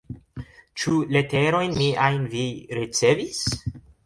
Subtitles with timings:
[0.83, 2.43] Ĉu leterojn miajn vi
[2.81, 3.45] ricevis?